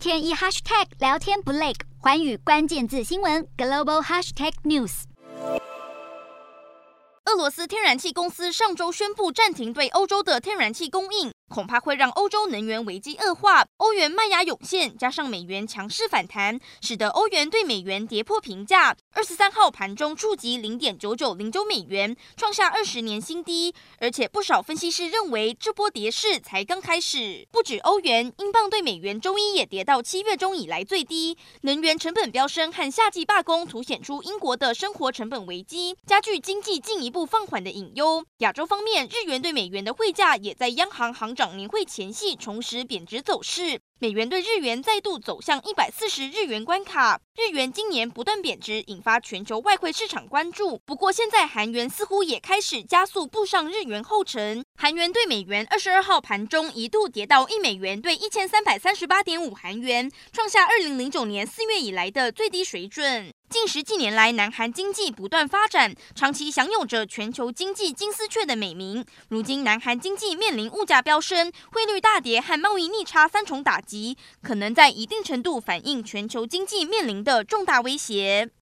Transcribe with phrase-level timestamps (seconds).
[0.00, 5.02] 天一 hashtag 聊天不累，环宇关键字新闻 global hashtag news。
[7.26, 11.30] 俄罗斯天然气公司上周宣布暂停对欧洲的天然气供应。
[11.50, 18.96] 恐怕会让欧洲能源危机恶化，欧元卖压涌现，加上美元强势反弹，使得欧元对美元跌破平价。
[19.12, 23.74] 二十三号盘中触及零点九九零九美元，创下二十年新低。
[23.98, 27.48] 而且不少分析师认为，这波跌势才刚开始。
[27.50, 31.36] 不止欧元，英镑对美元周一也跌到七月中以来最低。
[31.62, 38.24] 能源成本飙升和夏季罢工凸显出英国的生活成本危机，加剧经济进一步放缓的隐忧。
[38.38, 47.18] 亚洲方面，日元对美元的汇价也在央行行长年会前夕重拾贬值走势，美元对日元再度走向一百四十日元关卡。
[47.34, 50.78] 日元今年不断贬值，引发全球外汇市场关注。
[50.84, 54.62] 不过，现在韩元似乎也开始加速步上日元后尘。
[54.76, 63.32] 韩元对美元二十二号盘中一度跌到一美元兑一千三百三十八点五韩元，创下二零零九年四月以来的最低水准。
[63.50, 69.04] 近十几年来，南韩经济不断发展，长期享有着全球经济金丝雀的美名。
[69.28, 78.50] 如今，南韩经济面临物价飙升、汇率大跌和贸易逆差三重打击，可能在一定程度反映全球经济面临的重大威胁。